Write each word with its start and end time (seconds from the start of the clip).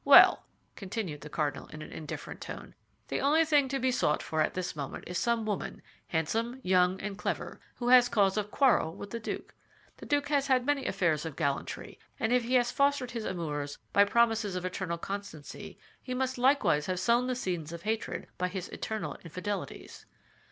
"Well," 0.03 0.47
continued 0.75 1.21
the 1.21 1.29
cardinal, 1.29 1.67
in 1.67 1.83
an 1.83 1.91
indifferent 1.91 2.41
tone, 2.41 2.73
"the 3.09 3.21
only 3.21 3.45
thing 3.45 3.67
to 3.67 3.77
be 3.77 3.91
sought 3.91 4.23
for 4.23 4.41
at 4.41 4.55
this 4.55 4.75
moment 4.75 5.03
is 5.05 5.19
some 5.19 5.45
woman, 5.45 5.83
handsome, 6.07 6.59
young, 6.63 6.99
and 6.99 7.15
clever, 7.19 7.59
who 7.75 7.89
has 7.89 8.09
cause 8.09 8.35
of 8.35 8.49
quarrel 8.49 8.95
with 8.95 9.11
the 9.11 9.19
duke. 9.19 9.53
The 9.97 10.07
duke 10.07 10.29
has 10.29 10.47
had 10.47 10.65
many 10.65 10.87
affairs 10.87 11.23
of 11.23 11.35
gallantry; 11.35 11.99
and 12.19 12.33
if 12.33 12.41
he 12.43 12.55
has 12.55 12.71
fostered 12.71 13.11
his 13.11 13.25
amours 13.25 13.77
by 13.93 14.05
promises 14.05 14.55
of 14.55 14.65
eternal 14.65 14.97
constancy, 14.97 15.77
he 16.01 16.15
must 16.15 16.39
likewise 16.39 16.87
have 16.87 16.99
sown 16.99 17.27
the 17.27 17.35
seeds 17.35 17.71
of 17.71 17.83
hatred 17.83 18.25
by 18.39 18.47
his 18.47 18.69
eternal 18.69 19.19
infidelities." 19.23 20.07